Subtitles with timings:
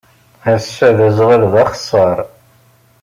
[0.53, 2.17] Ass-a, aẓɣal d axeṣṣar.